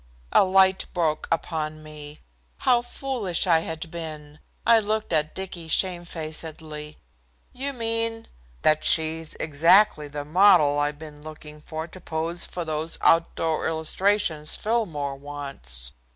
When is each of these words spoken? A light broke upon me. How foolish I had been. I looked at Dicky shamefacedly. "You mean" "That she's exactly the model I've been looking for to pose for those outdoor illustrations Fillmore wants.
A 0.31 0.43
light 0.43 0.87
broke 0.95 1.27
upon 1.31 1.83
me. 1.83 2.21
How 2.57 2.81
foolish 2.81 3.45
I 3.45 3.59
had 3.59 3.91
been. 3.91 4.39
I 4.65 4.79
looked 4.79 5.13
at 5.13 5.35
Dicky 5.35 5.67
shamefacedly. 5.67 6.97
"You 7.53 7.71
mean" 7.71 8.27
"That 8.63 8.83
she's 8.83 9.35
exactly 9.35 10.07
the 10.07 10.25
model 10.25 10.79
I've 10.79 10.97
been 10.97 11.21
looking 11.21 11.61
for 11.61 11.85
to 11.87 12.01
pose 12.01 12.45
for 12.45 12.65
those 12.65 12.97
outdoor 13.01 13.67
illustrations 13.67 14.55
Fillmore 14.55 15.17
wants. 15.17 15.91